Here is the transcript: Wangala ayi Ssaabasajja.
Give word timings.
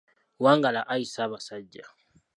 Wangala 0.43 0.81
ayi 0.93 1.05
Ssaabasajja. 1.11 1.85